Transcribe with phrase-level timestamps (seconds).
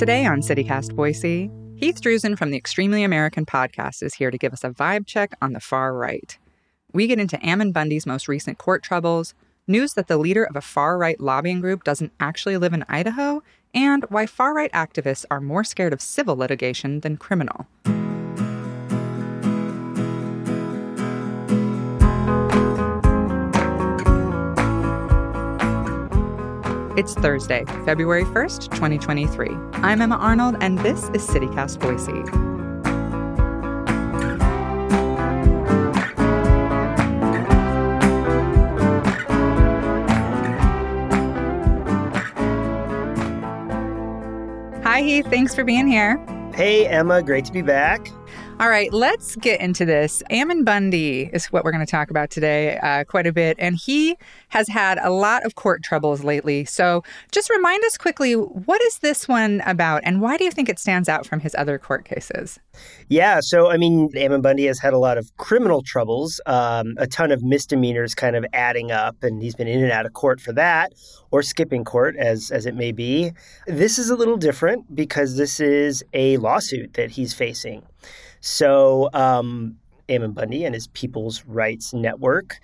[0.00, 4.54] Today on CityCast Boise, Heath Druzin from the Extremely American podcast is here to give
[4.54, 6.38] us a vibe check on the far right.
[6.94, 9.34] We get into Ammon Bundy's most recent court troubles,
[9.66, 13.42] news that the leader of a far right lobbying group doesn't actually live in Idaho,
[13.74, 17.66] and why far right activists are more scared of civil litigation than criminal.
[27.00, 29.48] It's Thursday, February 1st, 2023.
[29.82, 32.12] I'm Emma Arnold, and this is CityCast Boise.
[44.82, 45.26] Hi, Heath.
[45.30, 46.22] Thanks for being here.
[46.52, 47.22] Hey, Emma.
[47.22, 48.10] Great to be back.
[48.60, 50.22] All right, let's get into this.
[50.28, 53.56] Ammon Bundy is what we're going to talk about today uh, quite a bit.
[53.58, 54.18] And he
[54.50, 56.66] has had a lot of court troubles lately.
[56.66, 57.02] So
[57.32, 60.78] just remind us quickly what is this one about and why do you think it
[60.78, 62.60] stands out from his other court cases?
[63.08, 67.06] Yeah, so I mean, Ammon Bundy has had a lot of criminal troubles, um, a
[67.06, 70.38] ton of misdemeanors kind of adding up, and he's been in and out of court
[70.38, 70.92] for that
[71.30, 73.32] or skipping court as as it may be.
[73.66, 77.86] This is a little different because this is a lawsuit that he's facing.
[78.40, 79.76] So, um,
[80.08, 82.58] Ammon Bundy and his People's Rights Network,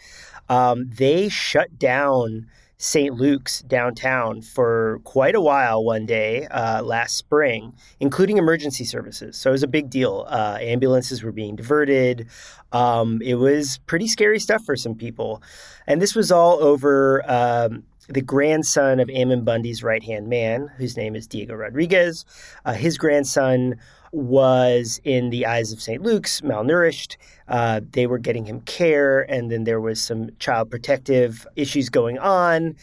[0.49, 2.47] um, they shut down
[2.79, 3.15] St.
[3.15, 9.37] Luke's downtown for quite a while one day uh, last spring, including emergency services.
[9.39, 10.27] So it was a big deal.
[10.29, 12.29] Uh, ambulances were being diverted.
[12.73, 15.43] Um, it was pretty scary stuff for some people.
[15.87, 20.99] And this was all over um, the grandson of Ammon Bundy's right hand man, whose
[20.99, 22.27] name is Diego Rodriguez.
[22.67, 23.77] Uh, his grandson
[24.17, 26.03] was, in the eyes of St.
[26.03, 27.17] Luke's, malnourished.
[27.49, 32.19] Uh, they were getting him care, and then there was some child protective issues going
[32.19, 32.77] on.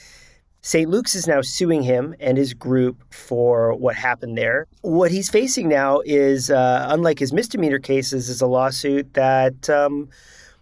[0.61, 0.89] St.
[0.89, 4.65] Luke's is now suing him and his group for what happened there.
[4.81, 10.07] What he's facing now is, uh, unlike his misdemeanor cases, is a lawsuit that um,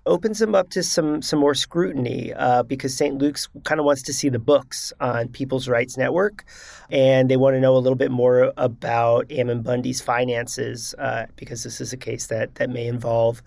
[0.05, 3.17] opens him up to some some more scrutiny uh, because St.
[3.17, 6.43] Luke's kind of wants to see the books on People's Rights Network,
[6.89, 11.63] and they want to know a little bit more about Ammon Bundy's finances uh, because
[11.63, 13.41] this is a case that that may involve.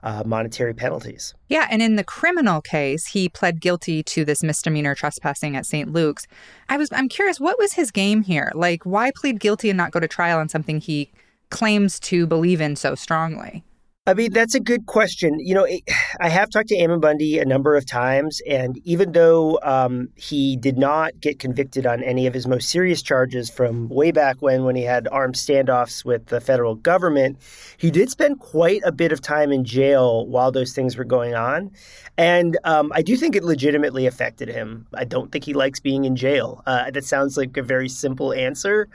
[0.00, 1.34] Uh, monetary penalties.
[1.48, 5.92] Yeah, and in the criminal case, he pled guilty to this misdemeanor trespassing at St.
[5.92, 6.24] Luke's.
[6.68, 8.52] I was I'm curious, what was his game here?
[8.54, 11.10] Like, why plead guilty and not go to trial on something he
[11.50, 13.64] claims to believe in so strongly?
[14.08, 15.38] I mean, that's a good question.
[15.38, 15.82] You know, it,
[16.20, 20.56] I have talked to Ammon Bundy a number of times, and even though um, he
[20.56, 24.64] did not get convicted on any of his most serious charges from way back when,
[24.64, 27.36] when he had armed standoffs with the federal government,
[27.76, 31.34] he did spend quite a bit of time in jail while those things were going
[31.34, 31.70] on.
[32.16, 34.86] And um, I do think it legitimately affected him.
[34.94, 36.62] I don't think he likes being in jail.
[36.64, 38.88] Uh, that sounds like a very simple answer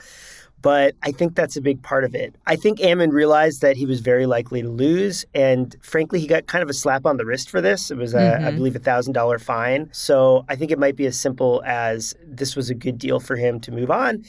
[0.64, 2.36] but I think that's a big part of it.
[2.48, 6.48] I think Ammon realized that he was very likely to lose, and frankly, he got
[6.48, 7.92] kind of a slap on the wrist for this.
[7.92, 8.46] It was, a, mm-hmm.
[8.46, 9.90] I believe, a thousand dollar fine.
[9.92, 13.36] So I think it might be as simple as this was a good deal for
[13.36, 14.24] him to move on.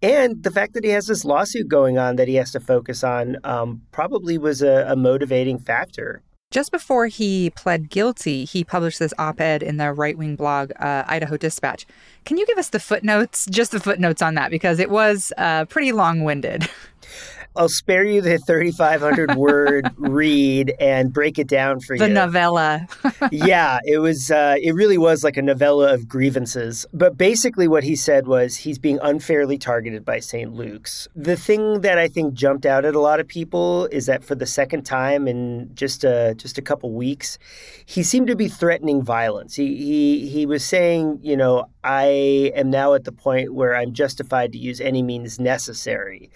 [0.00, 3.04] And the fact that he has this lawsuit going on that he has to focus
[3.04, 6.22] on um, probably was a, a motivating factor.
[6.50, 10.72] Just before he pled guilty, he published this op ed in the right wing blog,
[10.80, 11.86] uh, Idaho Dispatch.
[12.24, 14.50] Can you give us the footnotes, just the footnotes on that?
[14.50, 16.68] Because it was uh, pretty long winded.
[17.56, 22.08] I'll spare you the 3,500 word read and break it down for the you.
[22.08, 22.86] The novella.
[23.32, 24.30] yeah, it was.
[24.30, 26.86] Uh, it really was like a novella of grievances.
[26.92, 30.52] But basically, what he said was he's being unfairly targeted by St.
[30.54, 31.08] Luke's.
[31.16, 34.34] The thing that I think jumped out at a lot of people is that for
[34.34, 37.38] the second time in just a just a couple weeks,
[37.84, 39.56] he seemed to be threatening violence.
[39.56, 43.92] He he he was saying, you know, I am now at the point where I'm
[43.92, 46.30] justified to use any means necessary.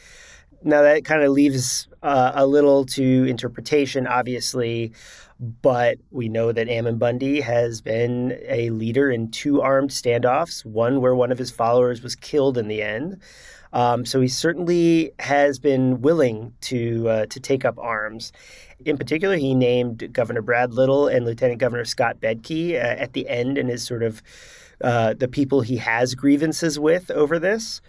[0.67, 4.93] Now, that kind of leaves uh, a little to interpretation, obviously,
[5.39, 11.03] but we know that Ammon Bundy has been a leader in two armed standoffs, one
[11.03, 13.21] where one of his followers was killed in the end.
[13.75, 18.33] Um, so he certainly has been willing to uh, to take up arms.
[18.87, 23.29] In particular, he named Governor Brad Little and Lieutenant Governor Scott Bedke uh, at the
[23.29, 24.23] end and his sort of
[24.81, 27.83] uh, the people he has grievances with over this.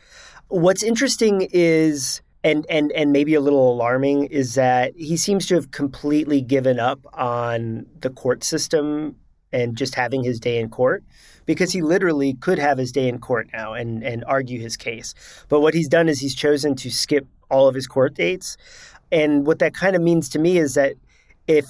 [0.47, 5.55] What's interesting is and and and maybe a little alarming is that he seems to
[5.55, 9.15] have completely given up on the court system
[9.51, 11.03] and just having his day in court
[11.47, 15.15] because he literally could have his day in court now and and argue his case.
[15.49, 18.57] But what he's done is he's chosen to skip all of his court dates.
[19.11, 20.93] And what that kind of means to me is that
[21.47, 21.65] if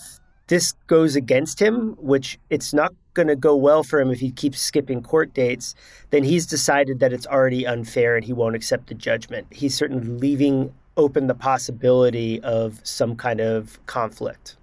[0.47, 4.31] this goes against him, which it's not going to go well for him if he
[4.31, 5.73] keeps skipping court dates,
[6.11, 9.47] then he's decided that it's already unfair and he won't accept the judgment.
[9.49, 14.57] He's certainly leaving open the possibility of some kind of conflict.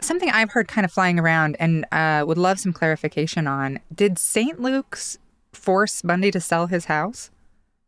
[0.00, 4.18] Something I've heard kind of flying around and uh, would love some clarification on did
[4.18, 4.60] St.
[4.60, 5.18] Luke's
[5.52, 7.30] force Bundy to sell his house?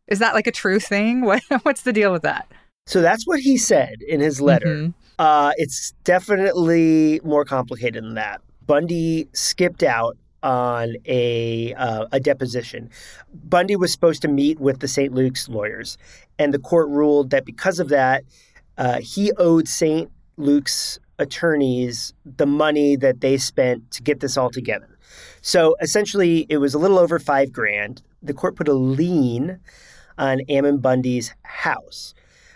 [0.07, 1.21] Is that like a true thing?
[1.25, 2.51] What, what's the deal with that?
[2.87, 4.67] So that's what he said in his letter.
[4.67, 4.89] Mm-hmm.
[5.19, 8.41] Uh, it's definitely more complicated than that.
[8.65, 12.89] Bundy skipped out on a uh, a deposition.
[13.33, 15.13] Bundy was supposed to meet with the St.
[15.13, 15.97] Luke's lawyers,
[16.39, 18.23] and the court ruled that because of that,
[18.77, 20.11] uh, he owed St.
[20.37, 24.97] Luke's attorneys the money that they spent to get this all together.
[25.41, 28.01] So essentially, it was a little over five grand.
[28.23, 29.59] The court put a lien
[30.17, 32.13] on Ammon Bundy's house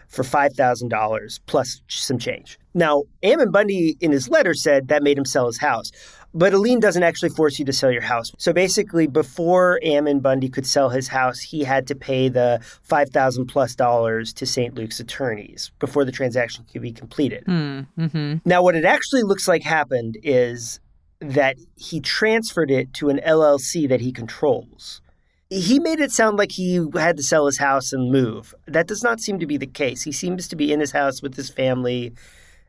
[0.07, 2.57] for $5,000 plus some change.
[2.75, 5.92] Now, Ammon Bundy in his letter said that made him sell his house.
[6.33, 8.33] But a lien doesn't actually force you to sell your house.
[8.38, 13.10] So basically, before Ammon Bundy could sell his house, he had to pay the five
[13.10, 14.75] thousand plus dollars to St.
[14.75, 17.45] Luke's attorneys before the transaction could be completed.
[17.45, 18.36] Mm, mm-hmm.
[18.44, 20.81] Now, what it actually looks like happened is
[21.21, 25.01] that he transferred it to an LLC that he controls
[25.50, 28.56] he made it sound like he had to sell his house and move.
[28.66, 30.01] That does not seem to be the case.
[30.01, 32.13] He seems to be in his house with his family.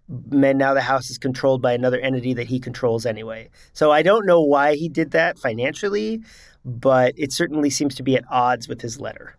[0.09, 3.51] And now the house is controlled by another entity that he controls anyway.
[3.73, 6.23] So I don't know why he did that financially,
[6.65, 9.37] but it certainly seems to be at odds with his letter.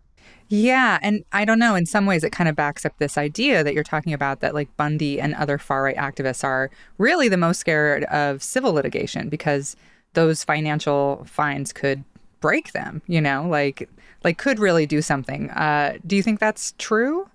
[0.50, 1.74] Yeah, and I don't know.
[1.74, 4.54] In some ways, it kind of backs up this idea that you're talking about that
[4.54, 9.28] like Bundy and other far right activists are really the most scared of civil litigation
[9.28, 9.76] because
[10.14, 12.02] those financial fines could
[12.40, 13.88] break them, you know, like
[14.24, 15.50] like could really do something.
[15.50, 17.28] Uh, do you think that's true?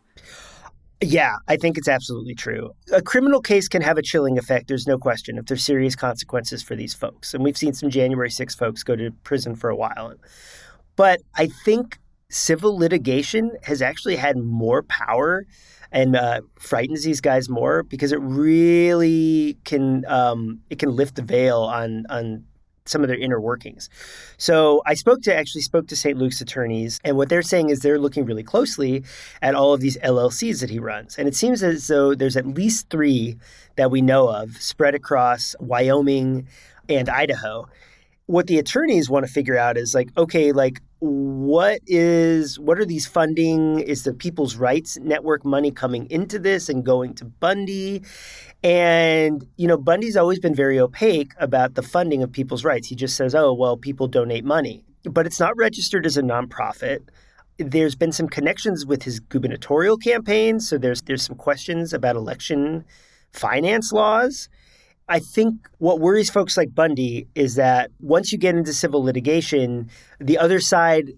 [1.03, 2.71] Yeah, I think it's absolutely true.
[2.93, 6.63] A criminal case can have a chilling effect, there's no question, if there's serious consequences
[6.63, 7.33] for these folks.
[7.33, 10.13] And we've seen some January 6 folks go to prison for a while.
[10.95, 15.45] But I think civil litigation has actually had more power
[15.91, 21.21] and uh, frightens these guys more because it really can um, it can lift the
[21.21, 22.45] veil on on
[22.85, 23.89] some of their inner workings.
[24.37, 26.17] So I spoke to actually spoke to St.
[26.17, 29.03] Luke's attorneys, and what they're saying is they're looking really closely
[29.41, 32.47] at all of these LLCs that he runs, and it seems as though there's at
[32.47, 33.37] least three
[33.75, 36.47] that we know of spread across Wyoming
[36.89, 37.67] and Idaho.
[38.25, 42.85] What the attorneys want to figure out is like, okay, like what is what are
[42.85, 48.01] these funding is the people's rights network money coming into this and going to bundy
[48.63, 52.87] and you know bundy's always been very opaque about the funding of people's rights.
[52.87, 54.85] He just says oh well people donate money.
[55.03, 56.99] But it's not registered as a nonprofit.
[57.57, 62.85] There's been some connections with his gubernatorial campaign so there's there's some questions about election
[63.33, 64.49] finance laws.
[65.09, 69.89] I think what worries folks like Bundy is that once you get into civil litigation,
[70.19, 71.11] the other side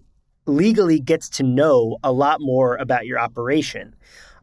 [0.46, 3.94] legally gets to know a lot more about your operation.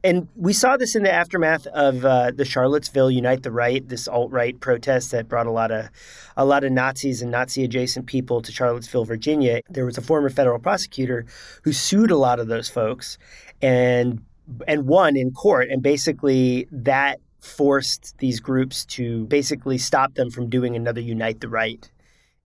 [0.03, 4.07] And we saw this in the aftermath of uh, the Charlottesville Unite the Right, this
[4.07, 5.89] alt-right protest that brought a lot of
[6.35, 9.61] a lot of Nazis and Nazi-adjacent people to Charlottesville, Virginia.
[9.69, 11.25] There was a former federal prosecutor
[11.63, 13.17] who sued a lot of those folks
[13.61, 14.21] and
[14.67, 15.69] and won in court.
[15.69, 21.49] And basically, that forced these groups to basically stop them from doing another Unite the
[21.49, 21.89] Right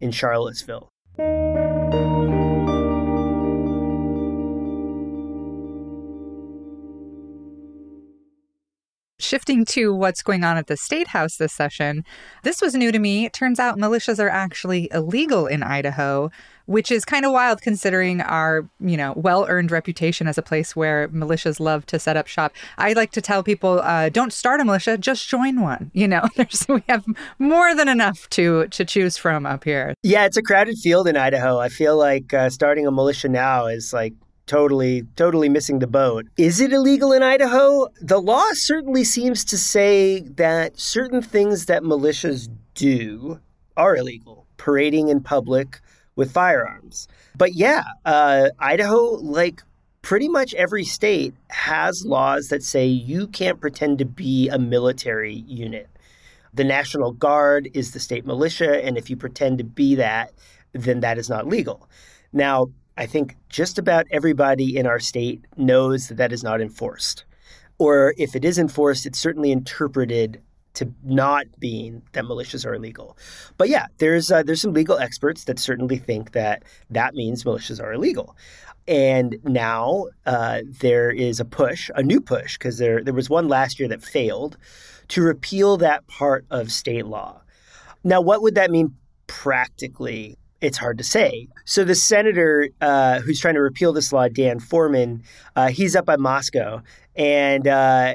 [0.00, 0.90] in Charlottesville.
[9.28, 12.02] Shifting to what's going on at the State House this session,
[12.44, 13.26] this was new to me.
[13.26, 16.30] It turns out militias are actually illegal in Idaho,
[16.64, 21.08] which is kind of wild considering our, you know, well-earned reputation as a place where
[21.08, 22.54] militias love to set up shop.
[22.78, 25.90] I like to tell people, uh, don't start a militia, just join one.
[25.92, 26.22] You know,
[26.70, 27.04] we have
[27.38, 29.92] more than enough to to choose from up here.
[30.02, 31.58] Yeah, it's a crowded field in Idaho.
[31.58, 34.14] I feel like uh, starting a militia now is like
[34.48, 36.26] totally totally missing the boat.
[36.36, 37.86] Is it illegal in Idaho?
[38.00, 43.38] The law certainly seems to say that certain things that militias do
[43.76, 44.46] are illegal.
[44.56, 45.80] Parading in public
[46.16, 47.06] with firearms.
[47.36, 49.62] But yeah, uh, Idaho, like
[50.02, 55.44] pretty much every state, has laws that say you can't pretend to be a military
[55.46, 55.88] unit.
[56.54, 60.32] The National Guard is the state militia, and if you pretend to be that,
[60.72, 61.88] then that is not legal.
[62.32, 67.24] Now, I think just about everybody in our state knows that that is not enforced.
[67.78, 70.42] Or if it is enforced, it's certainly interpreted
[70.74, 73.16] to not being that militias are illegal.
[73.56, 77.80] But yeah, there's uh, there's some legal experts that certainly think that that means militias
[77.80, 78.36] are illegal.
[78.88, 83.46] And now uh, there is a push, a new push, because there there was one
[83.48, 84.56] last year that failed,
[85.08, 87.42] to repeal that part of state law.
[88.02, 88.96] Now, what would that mean
[89.28, 91.48] practically, it's hard to say.
[91.64, 95.22] So the senator uh, who's trying to repeal this law, Dan Foreman,
[95.56, 96.82] uh, he's up by Moscow,
[97.16, 98.14] and uh,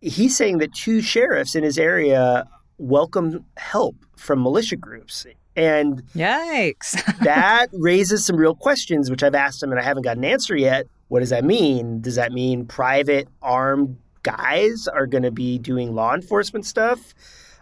[0.00, 2.46] he's saying that two sheriffs in his area
[2.78, 5.26] welcome help from militia groups.
[5.56, 6.92] And yikes,
[7.24, 10.56] that raises some real questions, which I've asked him and I haven't got an answer
[10.56, 10.86] yet.
[11.08, 12.00] What does that mean?
[12.00, 17.14] Does that mean private armed guys are going to be doing law enforcement stuff?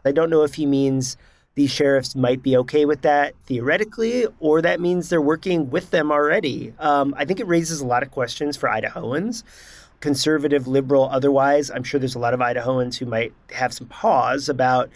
[0.05, 1.17] I don't know if he means
[1.57, 6.13] these sheriffs might be okay with that theoretically, or that means they're working with them
[6.13, 6.73] already.
[6.79, 9.43] Um, I think it raises a lot of questions for Idahoans,
[10.01, 11.71] conservative, liberal, otherwise.
[11.71, 14.91] I'm sure there's a lot of Idahoans who might have some pause about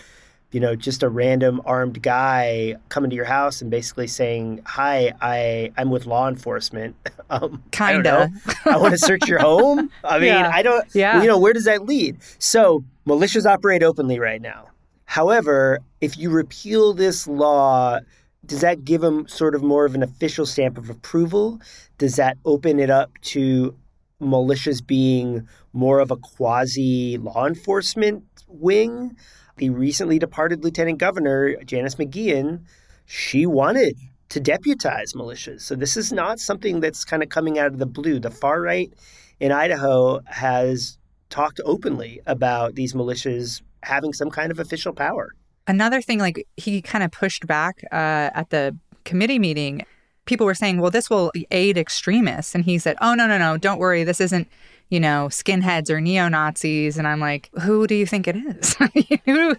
[0.53, 5.13] you know, just a random armed guy coming to your house and basically saying, "Hi,
[5.21, 6.97] I I'm with law enforcement."
[7.33, 8.29] Um, Kinda.
[8.65, 9.89] I, I want to search your home.
[10.03, 10.51] I mean, yeah.
[10.53, 10.85] I don't.
[10.93, 11.21] Yeah.
[11.21, 12.17] You know, where does that lead?
[12.41, 14.67] So militias operate openly right now.
[15.05, 18.01] However, if you repeal this law,
[18.47, 21.61] does that give them sort of more of an official stamp of approval?
[21.99, 23.77] Does that open it up to
[24.21, 29.17] militias being more of a quasi law enforcement wing?
[29.61, 32.63] the recently departed Lieutenant Governor, Janice McGeachin,
[33.05, 33.97] she wanted
[34.31, 35.61] to deputize militias.
[35.61, 38.19] So this is not something that's kind of coming out of the blue.
[38.19, 38.91] The far right
[39.39, 40.97] in Idaho has
[41.29, 45.35] talked openly about these militias having some kind of official power.
[45.67, 49.85] Another thing, like he kind of pushed back uh, at the committee meeting.
[50.27, 52.55] People were saying, well, this will aid extremists.
[52.55, 54.05] And he said, oh, no, no, no, don't worry.
[54.05, 54.49] This isn't
[54.91, 56.99] you know, skinheads or neo Nazis.
[56.99, 58.75] And I'm like, who do you think it is?
[59.25, 59.55] who,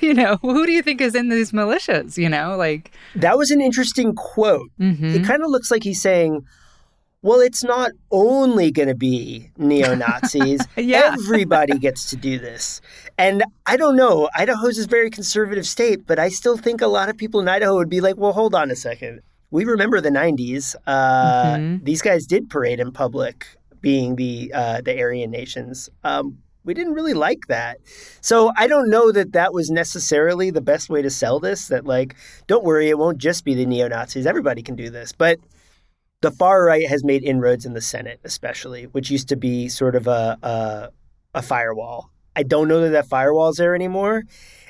[0.00, 2.16] you know, who do you think is in these militias?
[2.16, 2.92] You know, like.
[3.16, 4.70] That was an interesting quote.
[4.80, 5.06] Mm-hmm.
[5.06, 6.46] It kind of looks like he's saying,
[7.22, 10.60] well, it's not only going to be neo Nazis.
[10.76, 11.14] yeah.
[11.14, 12.80] Everybody gets to do this.
[13.18, 14.28] And I don't know.
[14.34, 17.48] Idaho's is a very conservative state, but I still think a lot of people in
[17.48, 19.20] Idaho would be like, well, hold on a second.
[19.50, 20.76] We remember the 90s.
[20.86, 21.84] Uh, mm-hmm.
[21.84, 23.46] These guys did parade in public
[23.80, 25.88] being the uh, the Aryan nations.
[26.02, 27.78] Um, we didn't really like that.
[28.20, 31.68] So I don't know that that was necessarily the best way to sell this.
[31.68, 32.16] That like,
[32.48, 34.26] don't worry, it won't just be the neo Nazis.
[34.26, 35.12] Everybody can do this.
[35.12, 35.38] But
[36.22, 39.94] the far right has made inroads in the Senate, especially, which used to be sort
[39.94, 40.88] of a a,
[41.34, 42.10] a firewall.
[42.34, 44.24] I don't know that that firewall is there anymore,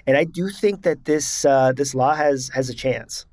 [0.06, 3.26] and I do think that this uh, this law has has a chance.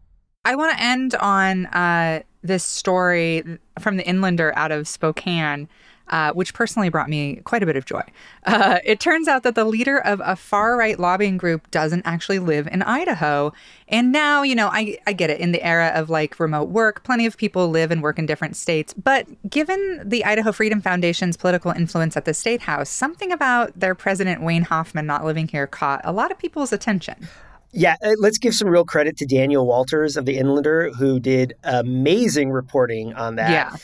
[0.46, 3.44] I want to end on uh, this story
[3.80, 5.70] from the Inlander out of Spokane.
[6.10, 8.04] Uh, which personally brought me quite a bit of joy.
[8.46, 12.40] Uh, it turns out that the leader of a far right lobbying group doesn't actually
[12.40, 13.54] live in Idaho.
[13.88, 15.40] And now, you know, I, I get it.
[15.40, 18.58] In the era of like remote work, plenty of people live and work in different
[18.58, 18.94] states.
[18.94, 23.96] But given the Idaho Freedom Foundation's political influence at the state house, something about their
[23.96, 27.30] president, Wayne Hoffman, not living here caught a lot of people's attention.
[27.72, 31.54] Yeah, uh, let's give some real credit to Daniel Walters of the Inlander, who did
[31.64, 33.50] amazing reporting on that.
[33.50, 33.76] Yeah.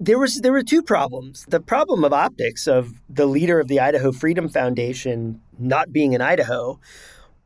[0.00, 1.44] There was there were two problems.
[1.48, 6.20] The problem of optics of the leader of the Idaho Freedom Foundation not being in
[6.20, 6.78] Idaho,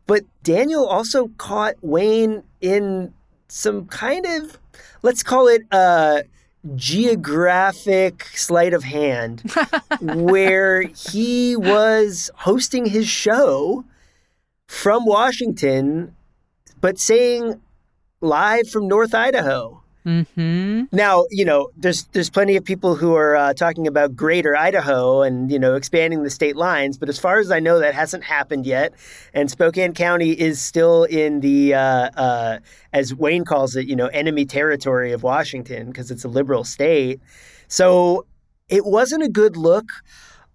[0.06, 3.14] but Daniel also caught Wayne in
[3.48, 4.58] some kind of
[5.02, 6.24] let's call it a
[6.76, 9.42] geographic sleight of hand
[10.00, 13.84] where he was hosting his show
[14.68, 16.14] from Washington,
[16.80, 17.60] but saying
[18.20, 19.81] live from North Idaho.
[20.06, 20.84] Mm-hmm.
[20.90, 25.22] Now, you know, there's there's plenty of people who are uh, talking about Greater Idaho
[25.22, 28.24] and you know expanding the state lines, but as far as I know, that hasn't
[28.24, 28.94] happened yet.
[29.32, 32.58] And Spokane County is still in the, uh, uh,
[32.92, 37.20] as Wayne calls it, you know, enemy territory of Washington because it's a liberal state.
[37.68, 38.26] So
[38.68, 39.86] it wasn't a good look.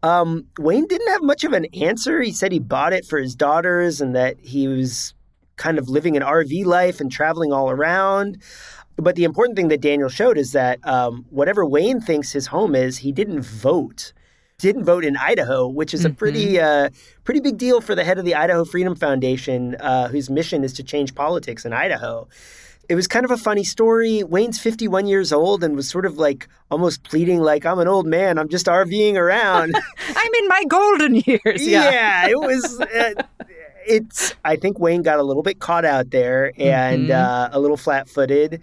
[0.04, 2.22] Um, Wayne didn't have much of an answer.
[2.22, 5.14] He said he bought it for his daughters and that he was
[5.58, 8.42] kind of living an RV life and traveling all around.
[8.98, 12.76] But the important thing that Daniel showed is that um, whatever Wayne thinks his home
[12.76, 14.14] is, he didn't vote.
[14.58, 16.88] Didn't vote in Idaho, which is a pretty, mm-hmm.
[16.88, 16.90] uh,
[17.24, 20.74] pretty big deal for the head of the Idaho Freedom Foundation, uh, whose mission is
[20.74, 22.28] to change politics in Idaho
[22.90, 24.24] it was kind of a funny story.
[24.24, 28.08] Wayne's 51 years old and was sort of like almost pleading, like, I'm an old
[28.08, 28.38] man.
[28.38, 29.76] I'm just RVing around.
[30.16, 31.68] I'm in my golden years.
[31.68, 32.80] Yeah, yeah it was.
[32.80, 33.14] Uh,
[33.86, 34.36] it's.
[34.46, 37.12] I think Wayne got a little bit caught out there and mm-hmm.
[37.12, 38.62] uh, a little flat footed.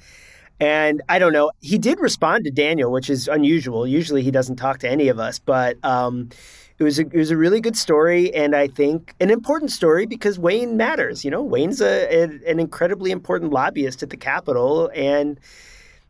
[0.61, 1.51] And I don't know.
[1.61, 3.87] He did respond to Daniel, which is unusual.
[3.87, 5.77] Usually he doesn't talk to any of us, but.
[5.85, 6.31] Um,
[6.77, 10.07] it was a, it was a really good story, and I think an important story
[10.07, 11.25] because Wayne matters.
[11.25, 15.39] You know, Wayne's a, a an incredibly important lobbyist at the Capitol, and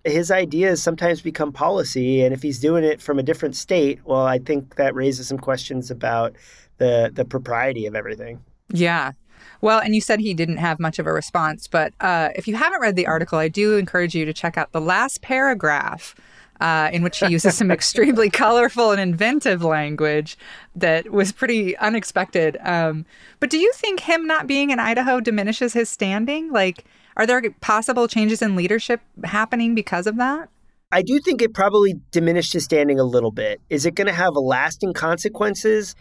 [0.05, 2.23] his ideas sometimes become policy.
[2.23, 5.39] And if he's doing it from a different state, well, I think that raises some
[5.39, 6.35] questions about
[6.79, 8.43] the the propriety of everything.
[8.71, 9.13] Yeah.
[9.61, 12.57] Well, and you said he didn't have much of a response, but uh, if you
[12.57, 16.15] haven't read the article, I do encourage you to check out the last paragraph.
[16.61, 20.39] Uh, in which he uses some extremely colorful and inventive language
[20.77, 22.57] that was pretty unexpected.
[22.63, 23.05] Um,
[23.41, 26.53] but do you think him not being in Idaho diminishes his standing?
[26.53, 26.85] Like,
[27.17, 30.49] are there possible changes in leadership happening because of that?
[30.95, 33.61] I do think it probably diminished his standing a little bit.
[33.69, 35.97] Is it going to have lasting consequences?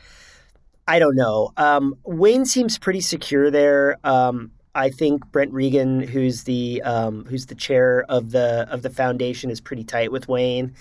[0.87, 1.51] I don't know.
[1.57, 3.97] Um, Wayne seems pretty secure there.
[4.03, 8.89] Um, I think Brent Regan, who's the um, who's the chair of the of the
[8.89, 10.73] foundation, is pretty tight with Wayne.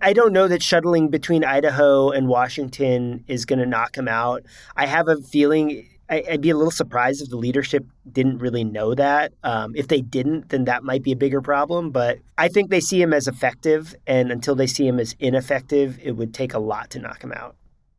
[0.00, 4.44] I don't know that shuttling between Idaho and Washington is going to knock him out.
[4.76, 8.94] I have a feeling I'd be a little surprised if the leadership didn't really know
[8.94, 9.32] that.
[9.42, 11.90] Um, if they didn't, then that might be a bigger problem.
[11.90, 15.98] But I think they see him as effective, and until they see him as ineffective,
[16.02, 17.56] it would take a lot to knock him out.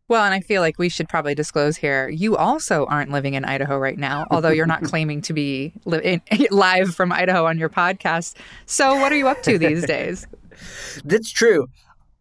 [0.09, 3.45] Well, and I feel like we should probably disclose here you also aren't living in
[3.45, 7.57] Idaho right now, although you're not claiming to be li- in, live from Idaho on
[7.57, 8.35] your podcast.
[8.65, 10.27] So, what are you up to these days?
[11.05, 11.67] That's true.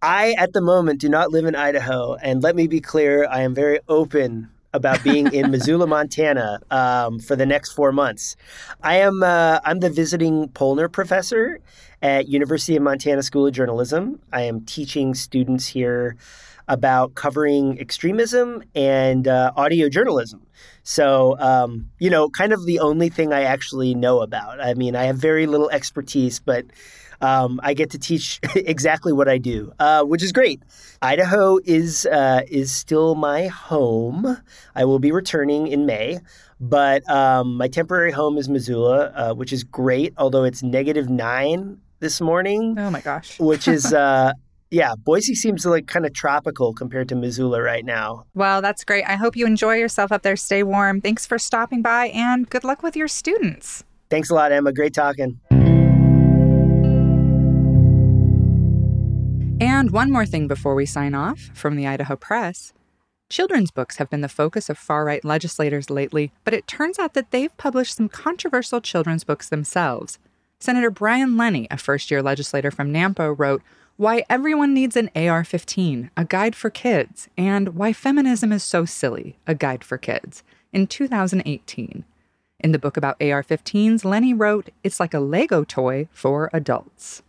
[0.00, 2.14] I, at the moment, do not live in Idaho.
[2.22, 7.18] And let me be clear, I am very open about being in Missoula, Montana, um,
[7.18, 8.36] for the next four months.
[8.82, 11.58] I am uh, I'm the visiting Pollner professor
[12.02, 14.20] at University of Montana School of Journalism.
[14.32, 16.16] I am teaching students here
[16.68, 20.46] about covering extremism and uh, audio journalism.
[20.82, 24.60] So, um, you know, kind of the only thing I actually know about.
[24.60, 26.66] I mean, I have very little expertise, but
[27.20, 30.62] um, I get to teach exactly what I do, uh, which is great.
[31.02, 34.38] Idaho is uh, is still my home.
[34.74, 36.18] I will be returning in May,
[36.60, 40.14] but um, my temporary home is Missoula, uh, which is great.
[40.16, 42.76] Although it's negative nine this morning.
[42.78, 43.38] Oh my gosh!
[43.38, 44.32] which is uh,
[44.70, 48.24] yeah, Boise seems like kind of tropical compared to Missoula right now.
[48.34, 49.04] Well, that's great.
[49.04, 50.36] I hope you enjoy yourself up there.
[50.36, 51.00] Stay warm.
[51.00, 53.84] Thanks for stopping by and good luck with your students.
[54.10, 54.72] Thanks a lot, Emma.
[54.72, 55.40] Great talking.
[59.60, 62.72] And one more thing before we sign off from the Idaho Press.
[63.28, 67.14] Children's books have been the focus of far right legislators lately, but it turns out
[67.14, 70.18] that they've published some controversial children's books themselves.
[70.60, 73.62] Senator Brian Lenney, a first year legislator from Nampa, wrote
[73.96, 78.84] Why Everyone Needs an AR 15, a guide for kids, and Why Feminism is So
[78.84, 80.42] Silly, a guide for kids,
[80.72, 82.04] in 2018.
[82.58, 87.22] In the book about AR 15s, Lenney wrote, It's like a Lego toy for adults.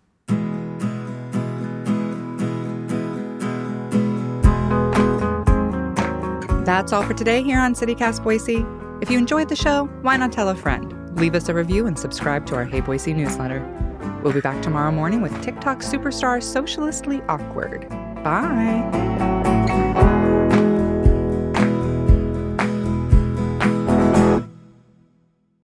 [6.66, 8.66] That's all for today here on CityCast Boise.
[9.02, 10.99] If you enjoyed the show, why not tell a friend?
[11.20, 13.60] Leave us a review and subscribe to our Hey Boise newsletter.
[14.24, 17.90] We'll be back tomorrow morning with TikTok superstar Socialistly Awkward.
[18.24, 19.39] Bye.